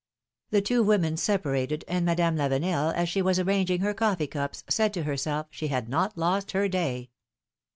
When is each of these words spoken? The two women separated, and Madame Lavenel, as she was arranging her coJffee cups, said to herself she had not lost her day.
The 0.49 0.63
two 0.63 0.81
women 0.81 1.15
separated, 1.15 1.85
and 1.87 2.03
Madame 2.03 2.35
Lavenel, 2.35 2.91
as 2.95 3.07
she 3.07 3.21
was 3.21 3.37
arranging 3.37 3.81
her 3.81 3.93
coJffee 3.93 4.31
cups, 4.31 4.63
said 4.67 4.95
to 4.95 5.03
herself 5.03 5.45
she 5.51 5.67
had 5.67 5.87
not 5.89 6.17
lost 6.17 6.53
her 6.53 6.67
day. 6.67 7.11